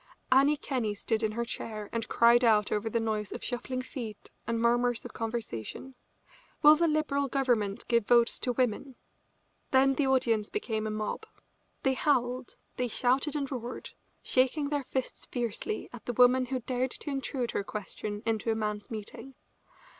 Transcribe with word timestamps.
Annie 0.31 0.57
Kenney 0.57 0.95
stood 0.95 1.21
up 1.23 1.27
in 1.27 1.31
her 1.33 1.45
chair 1.45 1.87
and 1.93 2.07
cried 2.07 2.43
out 2.43 2.71
over 2.71 2.89
the 2.89 2.99
noise 2.99 3.31
of 3.31 3.43
shuffling 3.43 3.83
feet 3.83 4.31
and 4.47 4.59
murmurs 4.59 5.05
of 5.05 5.13
conversation: 5.13 5.93
"Will 6.63 6.75
the 6.75 6.87
Liberal 6.87 7.27
Government 7.27 7.87
give 7.87 8.07
votes 8.07 8.39
to 8.39 8.53
women?" 8.53 8.95
Then 9.69 9.93
the 9.93 10.07
audience 10.07 10.49
became 10.49 10.87
a 10.87 10.89
mob. 10.89 11.27
They 11.83 11.93
howled, 11.93 12.55
they 12.77 12.87
shouted 12.87 13.35
and 13.35 13.51
roared, 13.51 13.91
shaking 14.23 14.69
their 14.69 14.85
fists 14.85 15.27
fiercely 15.27 15.87
at 15.93 16.07
the 16.07 16.13
woman 16.13 16.47
who 16.47 16.61
dared 16.61 16.89
to 16.89 17.11
intrude 17.11 17.51
her 17.51 17.63
question 17.63 18.23
into 18.25 18.49
a 18.49 18.55
man's 18.55 18.89
meeting. 18.89 19.35